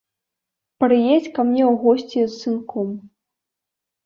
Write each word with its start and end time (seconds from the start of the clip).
Прыедзь 0.83 1.27
ка 1.35 1.41
мне 1.49 1.61
ў 1.71 1.73
госці 1.83 2.21
з 2.25 2.33
сынком. 2.41 2.87